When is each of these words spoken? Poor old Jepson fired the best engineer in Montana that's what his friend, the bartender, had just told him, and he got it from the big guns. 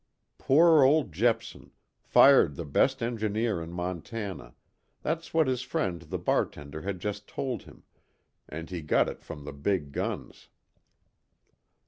Poor 0.39 0.81
old 0.83 1.11
Jepson 1.13 1.69
fired 1.99 2.55
the 2.55 2.65
best 2.65 3.03
engineer 3.03 3.61
in 3.61 3.71
Montana 3.71 4.55
that's 5.03 5.31
what 5.31 5.45
his 5.45 5.61
friend, 5.61 6.01
the 6.01 6.17
bartender, 6.17 6.81
had 6.81 6.99
just 6.99 7.27
told 7.27 7.61
him, 7.61 7.83
and 8.49 8.67
he 8.71 8.81
got 8.81 9.07
it 9.07 9.23
from 9.23 9.45
the 9.45 9.53
big 9.53 9.91
guns. 9.91 10.47